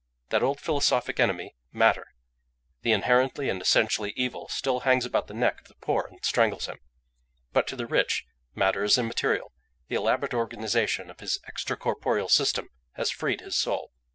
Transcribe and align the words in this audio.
That 0.29 0.41
old 0.41 0.59
philosophic 0.59 1.19
enemy, 1.19 1.53
matter, 1.71 2.07
the 2.81 2.91
inherently 2.91 3.49
and 3.49 3.61
essentially 3.61 4.13
evil, 4.15 4.47
still 4.47 4.79
hangs 4.79 5.05
about 5.05 5.27
the 5.27 5.35
neck 5.35 5.61
of 5.61 5.67
the 5.67 5.75
poor 5.75 6.07
and 6.09 6.17
strangles 6.25 6.65
him: 6.65 6.79
but 7.53 7.67
to 7.67 7.75
the 7.75 7.85
rich, 7.85 8.25
matter 8.55 8.83
is 8.83 8.97
immaterial; 8.97 9.51
the 9.89 9.95
elaborate 9.97 10.33
organisation 10.33 11.11
of 11.11 11.19
his 11.19 11.37
extra 11.45 11.77
corporeal 11.77 12.29
system 12.29 12.69
has 12.93 13.11
freed 13.11 13.41
his 13.41 13.55
soul. 13.55 13.91